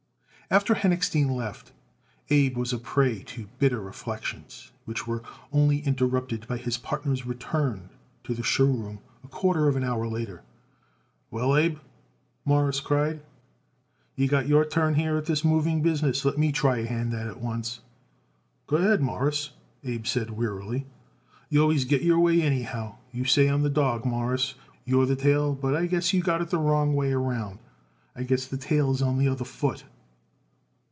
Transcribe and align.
After 0.53 0.75
Henochstein 0.75 1.29
left, 1.33 1.71
Abe 2.29 2.57
was 2.57 2.73
a 2.73 2.77
prey 2.77 3.23
to 3.23 3.47
bitter 3.57 3.79
reflections, 3.79 4.71
which 4.83 5.07
were 5.07 5.23
only 5.53 5.77
interrupted 5.79 6.45
by 6.45 6.57
his 6.57 6.77
partner's 6.77 7.25
return 7.25 7.89
to 8.25 8.33
the 8.35 8.43
show 8.43 8.65
room 8.65 8.99
a 9.23 9.29
quarter 9.29 9.69
of 9.69 9.77
an 9.77 9.85
hour 9.85 10.05
later. 10.09 10.43
"Well, 11.29 11.55
Abe," 11.55 11.77
Morris 12.43 12.81
cried, 12.81 13.21
"you 14.17 14.27
got 14.27 14.49
your 14.49 14.65
turn 14.65 14.99
at 14.99 15.25
this 15.25 15.43
here 15.43 15.51
moving 15.53 15.81
business; 15.81 16.25
let 16.25 16.37
me 16.37 16.51
try 16.51 16.79
a 16.79 16.85
hand 16.85 17.13
at 17.13 17.27
it 17.27 17.39
once." 17.39 17.79
"Go 18.67 18.75
ahead, 18.75 19.01
Mawruss," 19.01 19.51
Abe 19.85 20.05
said 20.05 20.31
wearily. 20.31 20.85
"You 21.47 21.61
always 21.61 21.85
get 21.85 22.01
your 22.01 22.17
own 22.17 22.23
way, 22.23 22.41
anyhow. 22.41 22.95
You 23.13 23.23
say 23.23 23.47
I 23.47 23.53
am 23.53 23.61
the 23.61 23.69
dawg, 23.69 24.03
Mawruss, 24.03 24.55
and 24.55 24.61
you 24.83 24.99
are 24.99 25.05
the 25.05 25.15
tail, 25.15 25.55
but 25.55 25.77
I 25.77 25.85
guess 25.85 26.11
you 26.11 26.21
got 26.21 26.41
it 26.41 26.49
the 26.49 26.57
wrong 26.59 26.93
way 26.93 27.13
round. 27.13 27.59
I 28.17 28.23
guess 28.23 28.47
the 28.47 28.57
tail 28.57 28.91
is 28.91 29.01
on 29.01 29.17
the 29.17 29.29
other 29.29 29.45
foot." 29.45 29.85